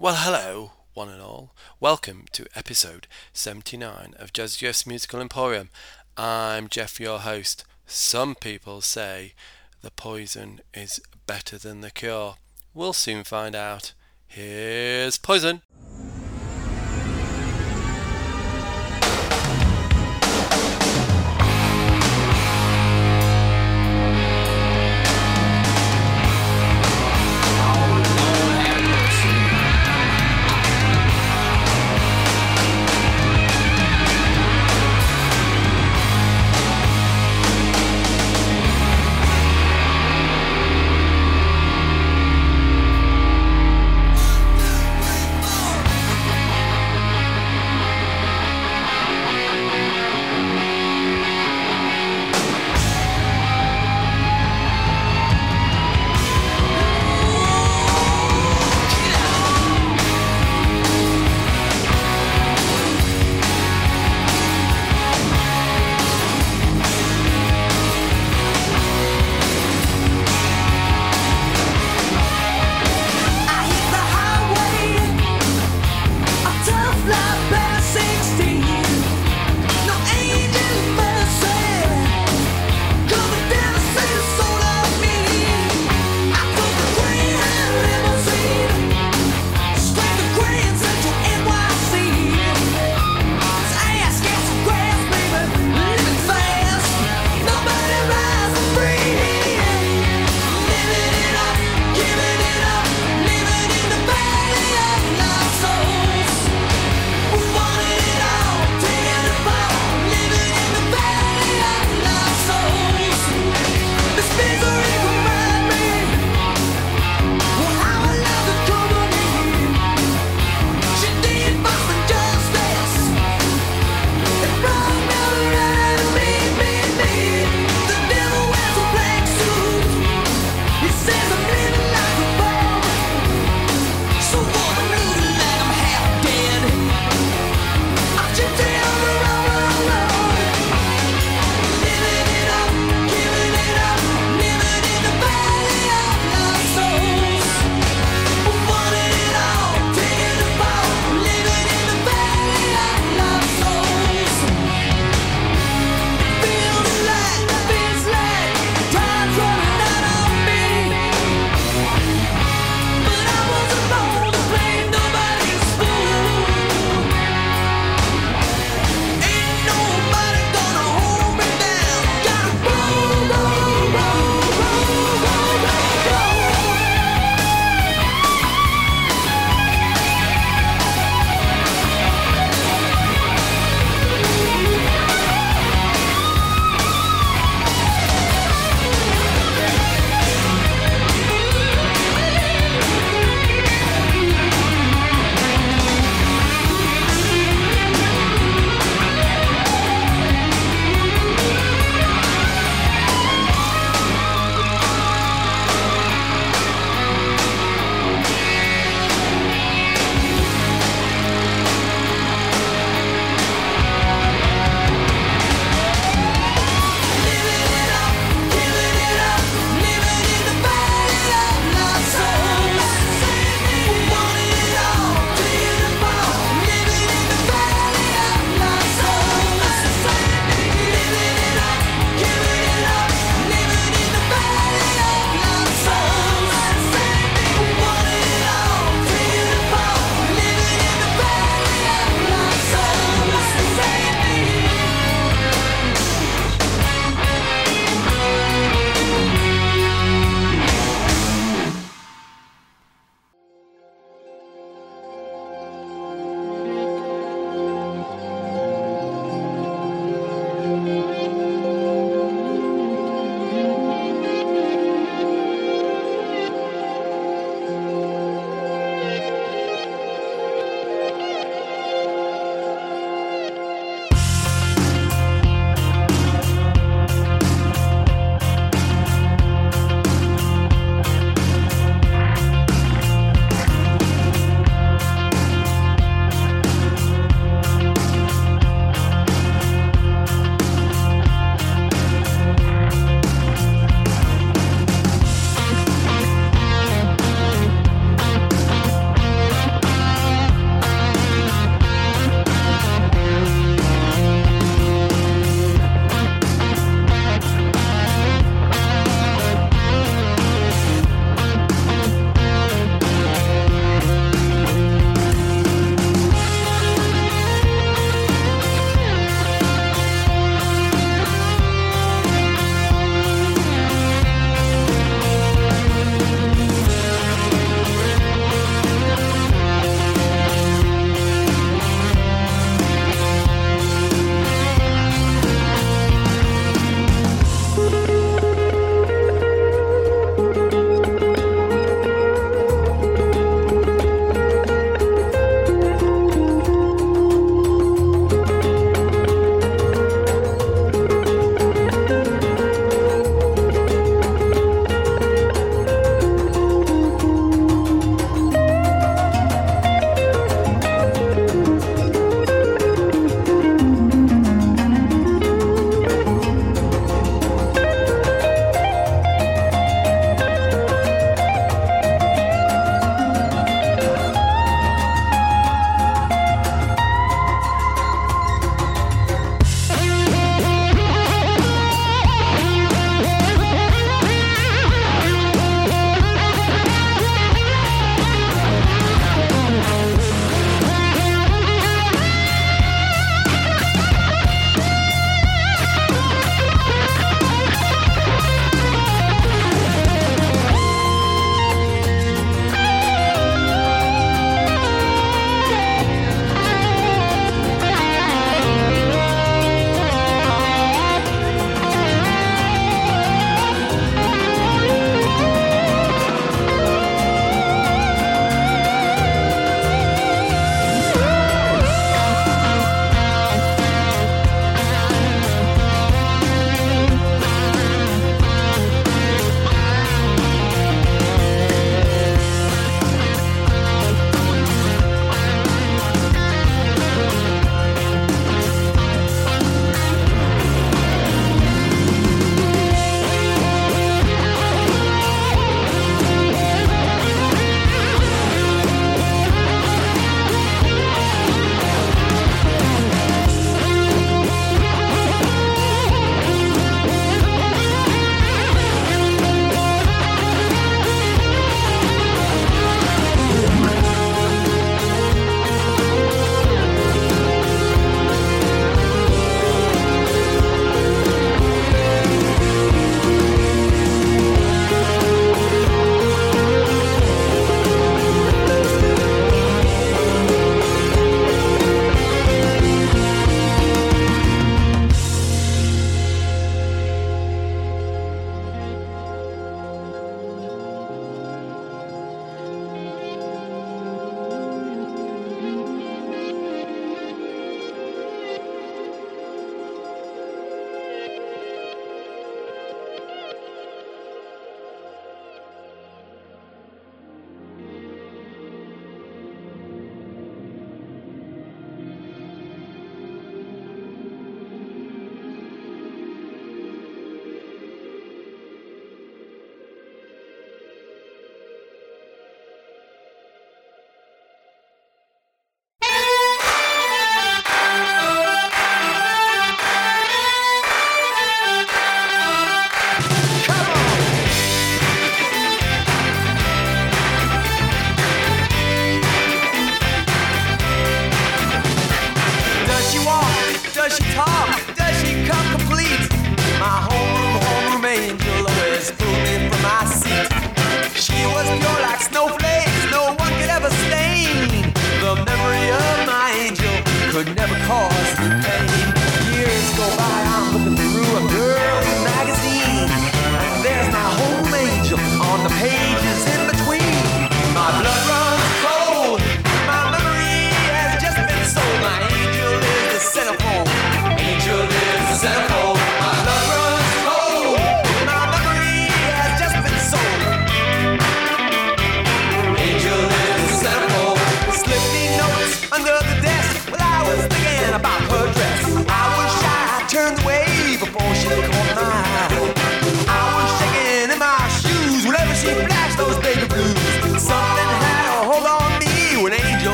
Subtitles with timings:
[0.00, 1.54] Well, hello, one and all.
[1.78, 5.68] Welcome to episode 79 of Jazz Jeff's Musical Emporium.
[6.16, 7.66] I'm Jeff, your host.
[7.84, 9.34] Some people say
[9.82, 12.36] the poison is better than the cure.
[12.72, 13.92] We'll soon find out.
[14.26, 15.60] Here's Poison.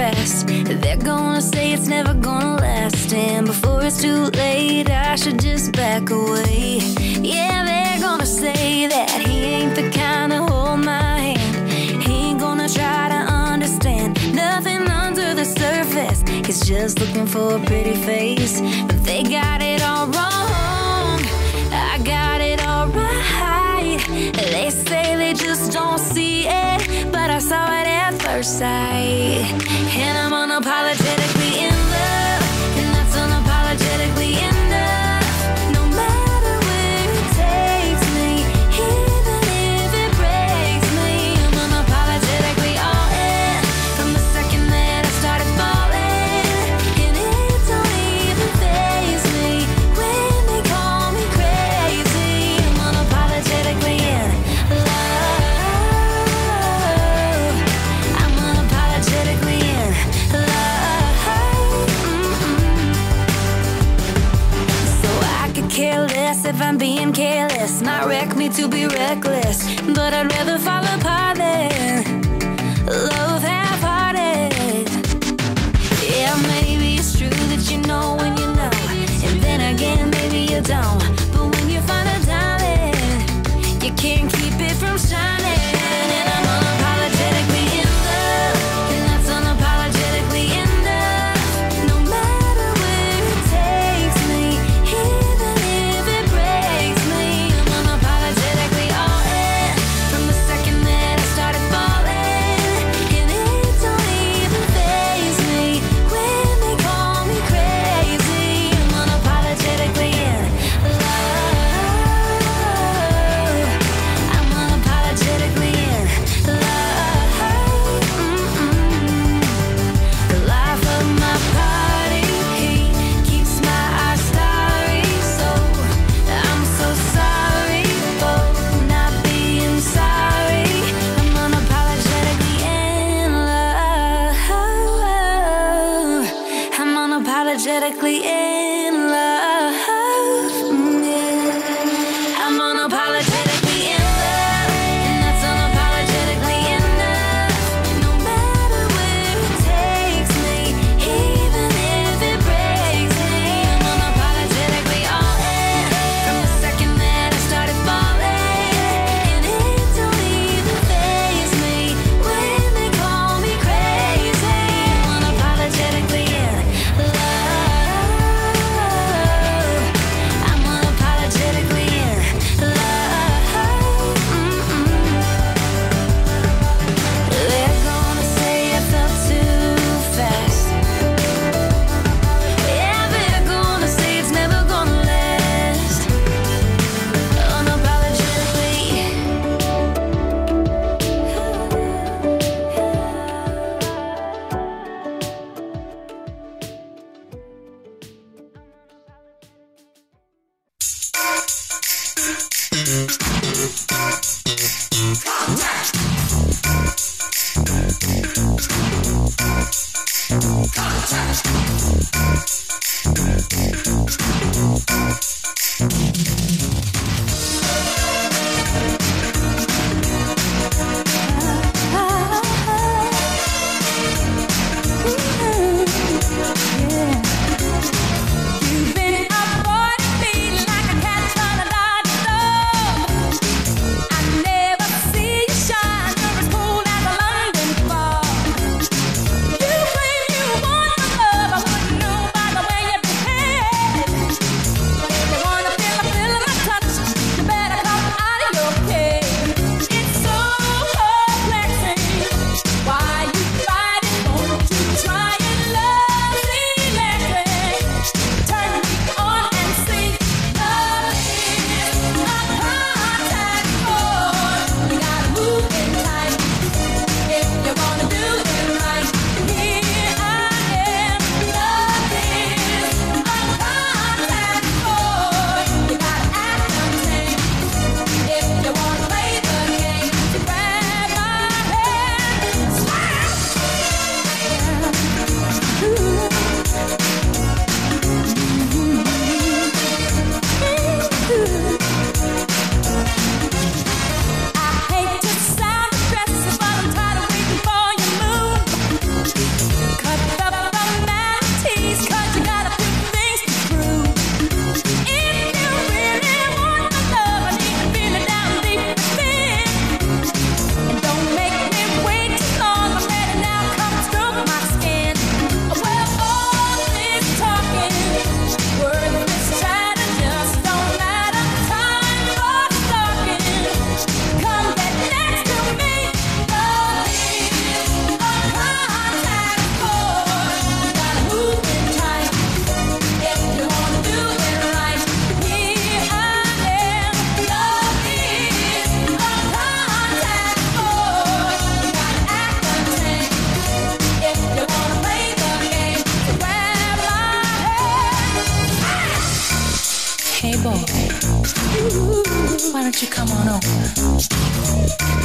[0.00, 0.46] fast.
[0.82, 3.12] They're gonna say it's never gonna last.
[3.12, 6.78] And before it's too late, I should just back away.
[7.34, 11.56] Yeah, they're gonna say that he ain't the kind to hold my hand.
[12.04, 16.20] He ain't gonna try to understand nothing under the surface.
[16.46, 18.56] He's just looking for a pretty face.
[18.88, 21.18] But they got it all wrong.
[21.92, 24.00] I got it all right.
[24.54, 27.89] They say they just don't see it, but I saw it
[28.32, 29.44] first sight.
[29.98, 31.39] And I'm unapologetic.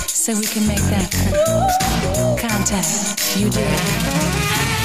[0.08, 1.12] So we can make that
[2.40, 3.38] contact.
[3.38, 4.85] You did.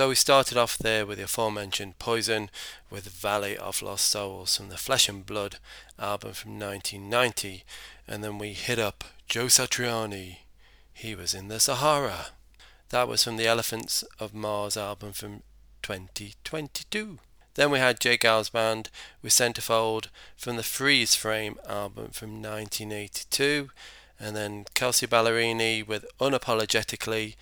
[0.00, 2.48] So we started off there with the aforementioned Poison
[2.88, 5.56] with Valley of Lost Souls from the Flesh and Blood
[5.98, 7.64] album from 1990,
[8.08, 10.38] and then we hit up Joe Satriani.
[10.94, 12.28] He was in the Sahara.
[12.88, 15.42] That was from the Elephants of Mars album from
[15.82, 17.18] 2022.
[17.56, 18.16] Then we had J.
[18.16, 18.88] Geils band
[19.20, 23.68] with Centerfold from the Freeze Frame album from 1982,
[24.18, 27.36] and then Kelsea Ballerini with Unapologetically,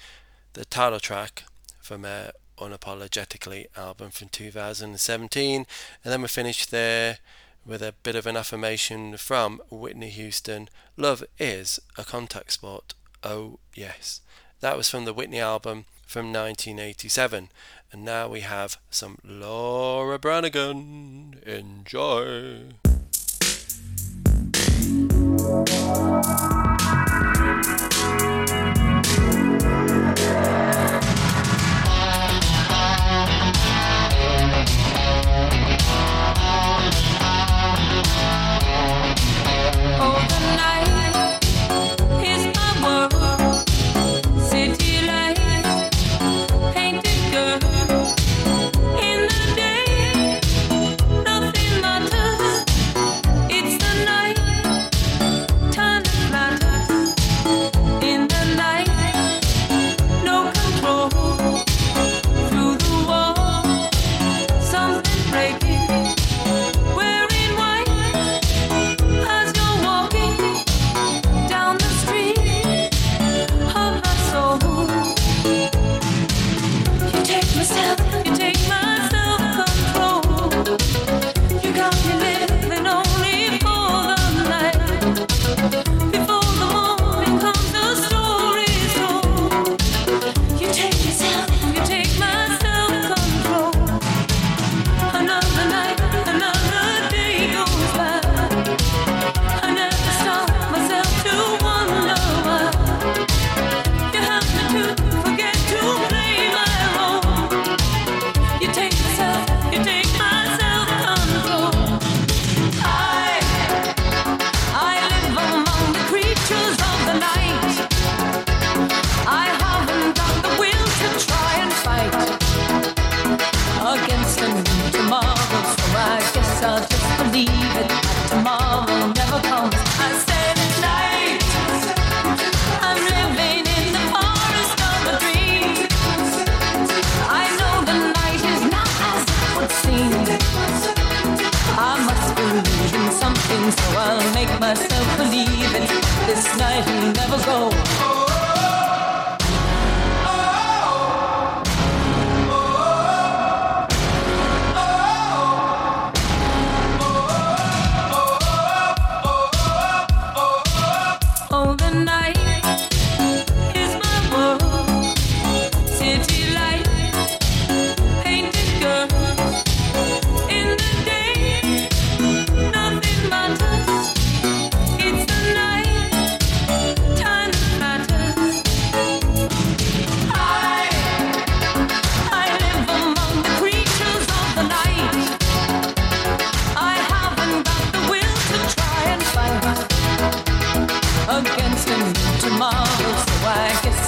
[0.55, 1.45] the title track
[1.81, 2.33] from her.
[2.61, 5.67] Unapologetically album from 2017.
[6.05, 7.19] And then we finish there
[7.65, 12.95] with a bit of an affirmation from Whitney Houston Love is a contact sport.
[13.23, 14.21] Oh, yes.
[14.61, 17.51] That was from the Whitney album from 1987.
[17.93, 21.41] And now we have some Laura Branigan.
[21.47, 22.75] Enjoy.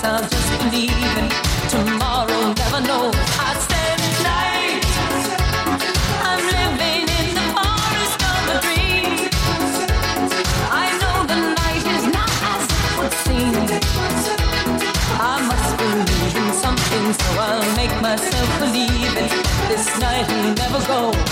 [0.03, 1.29] I'll just believe in
[1.69, 2.55] tomorrow.
[2.55, 3.11] Never know.
[3.15, 4.81] I stay the night.
[6.25, 9.29] I'm living in the forest of a dream.
[10.73, 13.55] I know the night is not as it would seem.
[15.21, 19.15] I must believe in something, so I'll make myself believe
[19.69, 21.30] this night will never go.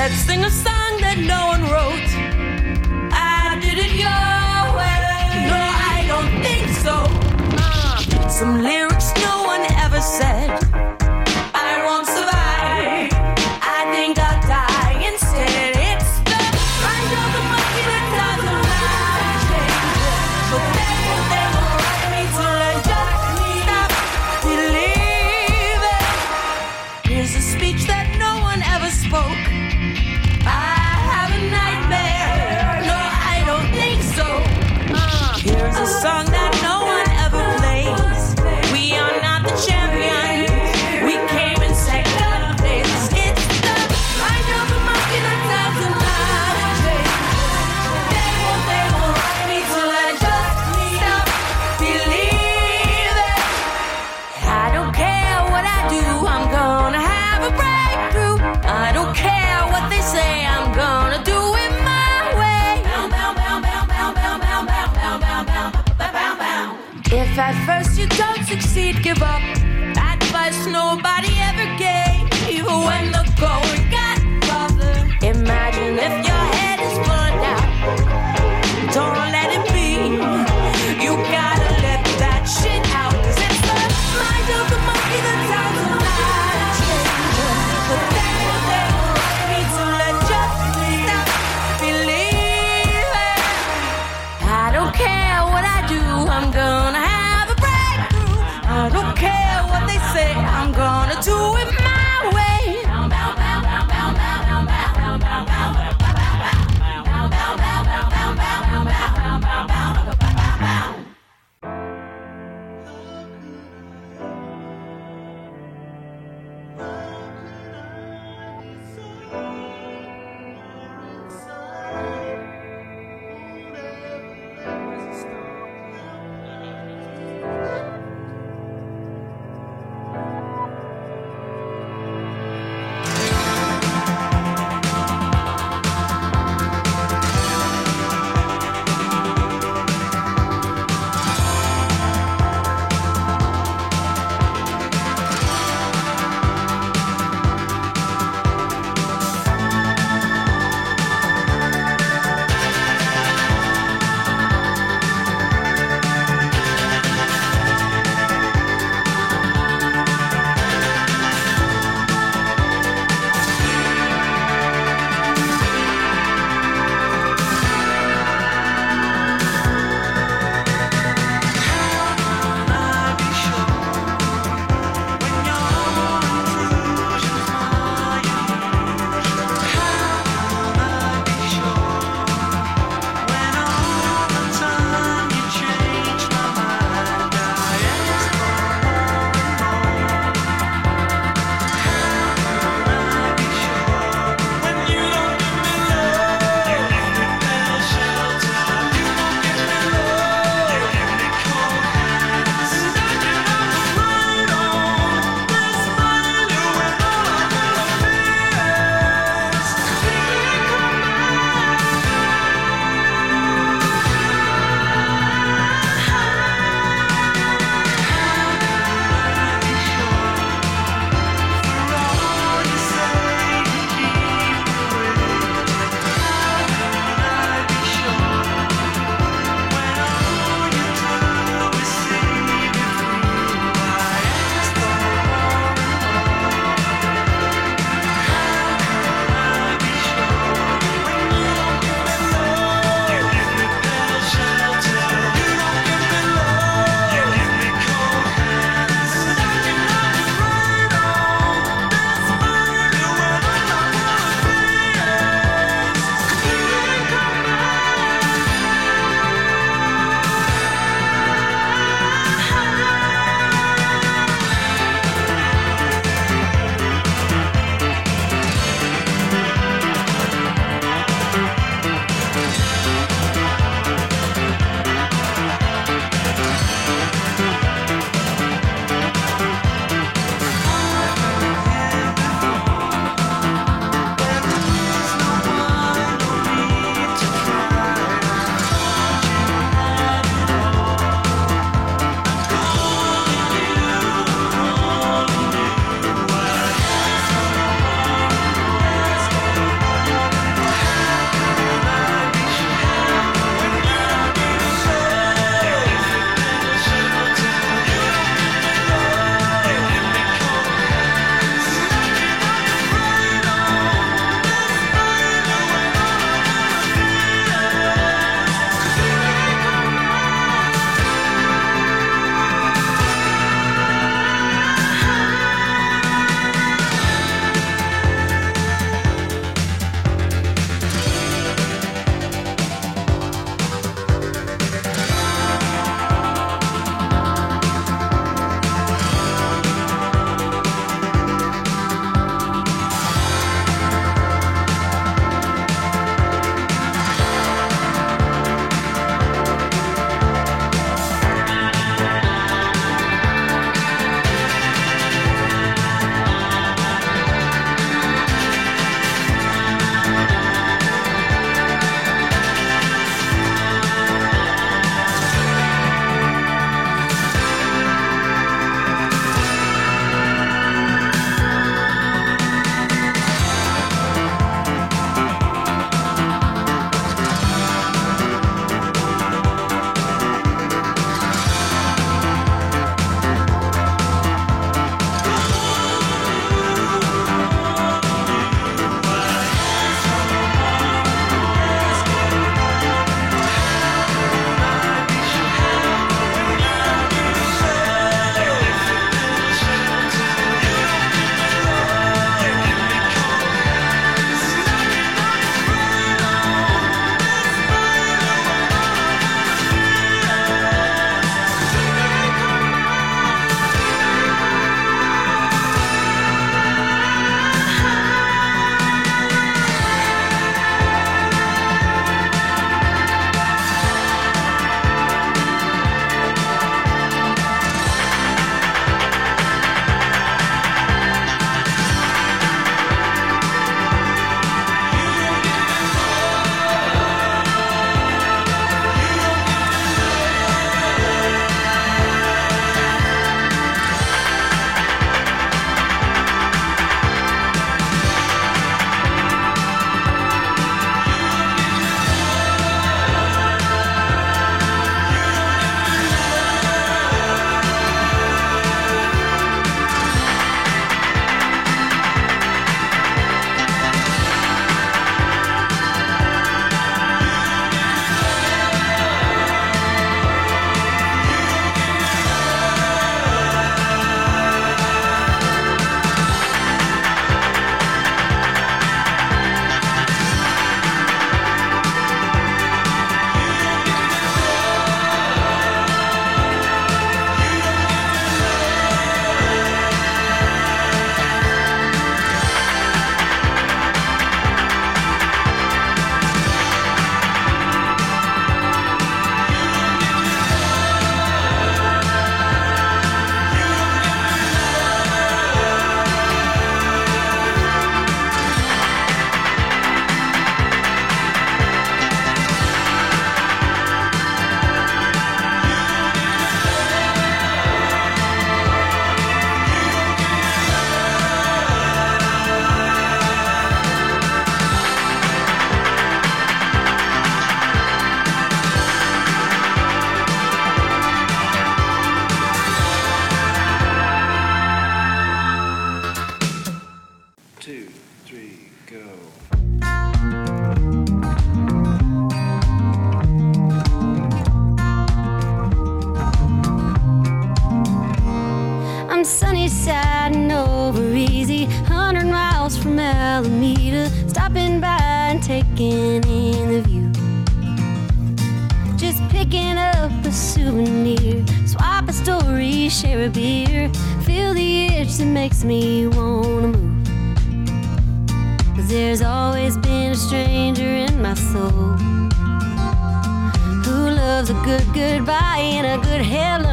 [0.00, 2.08] Let's sing a song that no one wrote.
[3.12, 4.08] I did it your
[4.72, 4.96] way.
[5.52, 7.04] No, I don't think so.
[7.60, 8.62] Uh, some
[68.50, 69.39] succeed, give up.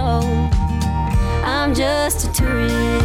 [0.10, 2.97] I'm just a tourist.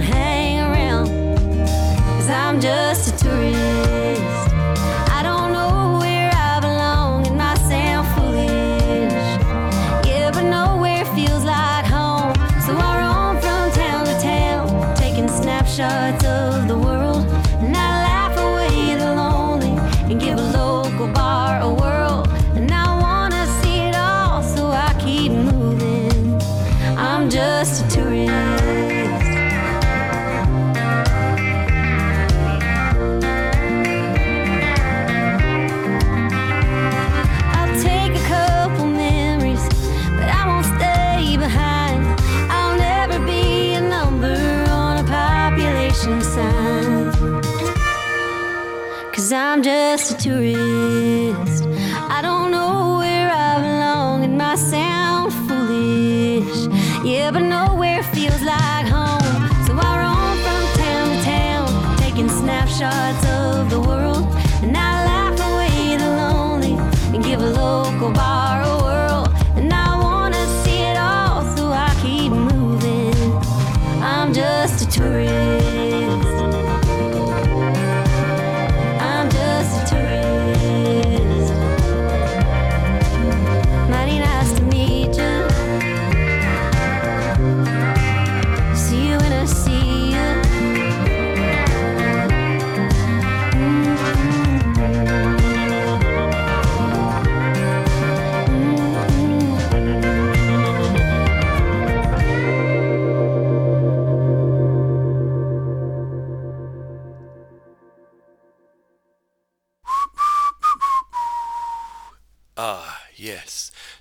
[0.00, 1.08] Hang around.
[2.16, 3.17] Cause I'm just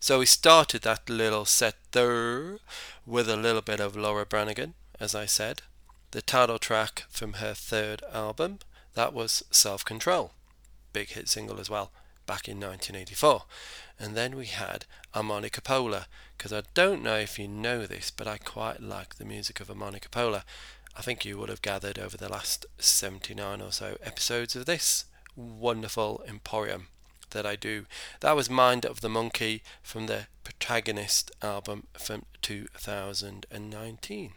[0.08, 2.60] So we started that little set there
[3.05, 5.64] with a little bit of Laura Branigan, as I said.
[6.12, 8.60] The title track from her third album,
[8.93, 10.32] that was Self Control.
[10.93, 11.91] Big hit single as well,
[12.26, 13.43] back in 1984.
[13.99, 18.30] And then we had Harmonica Pola, because I don't know if you know this, but
[18.30, 20.45] I quite like the music of Harmonica Pola.
[20.95, 25.03] I think you would have gathered over the last 79 or so episodes of this
[25.36, 26.88] wonderful emporium
[27.32, 27.86] that I do.
[28.22, 34.32] That was Mind of the Monkey from the Protagonist album from 2019.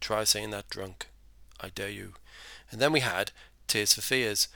[0.00, 1.08] Try saying that drunk.
[1.60, 2.14] I dare you.
[2.70, 3.32] And then we had
[3.66, 4.48] Tears for Fears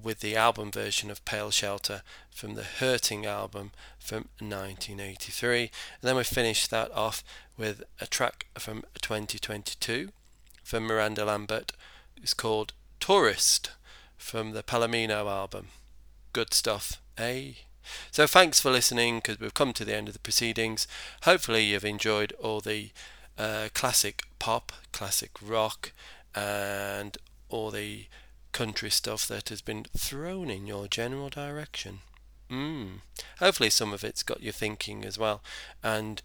[0.00, 5.60] with the album version of Pale Shelter from the Hurting album from 1983.
[5.60, 5.70] And
[6.02, 7.22] then we finished that off
[7.58, 10.10] with a track from 2022
[10.62, 11.72] from Miranda Lambert.
[12.16, 13.72] It's called Tourist
[14.16, 15.68] from the Palomino album.
[16.32, 17.52] Good stuff, eh?
[18.10, 20.86] So thanks for listening because we've come to the end of the proceedings.
[21.24, 22.90] Hopefully you've enjoyed all the
[23.38, 25.92] uh, classic pop, classic rock,
[26.34, 27.16] and
[27.48, 28.06] all the
[28.52, 32.00] country stuff that has been thrown in your general direction.
[32.50, 33.00] Mm.
[33.38, 35.42] Hopefully some of it's got you thinking as well,
[35.82, 36.22] and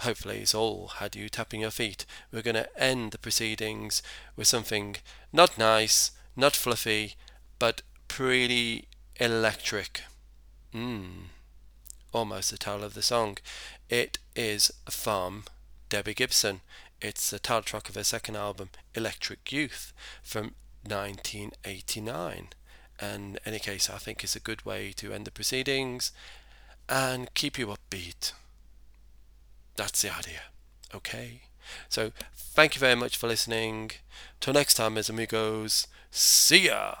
[0.00, 2.06] hopefully it's all had you tapping your feet.
[2.32, 4.02] We're going to end the proceedings
[4.36, 4.96] with something
[5.32, 7.14] not nice, not fluffy,
[7.58, 8.88] but pretty
[9.20, 10.02] electric.
[10.76, 11.28] Mm.
[12.12, 13.38] Almost the title of the song.
[13.88, 15.44] It is Farm
[15.88, 16.60] Debbie Gibson.
[17.00, 20.54] It's the title track of her second album, Electric Youth, from
[20.86, 22.48] 1989.
[23.00, 26.12] And in any case, I think it's a good way to end the proceedings
[26.90, 28.32] and keep you upbeat.
[29.76, 30.40] That's the idea.
[30.94, 31.40] Okay.
[31.88, 33.92] So thank you very much for listening.
[34.40, 35.86] Till next time, as amigos.
[36.10, 36.94] See ya.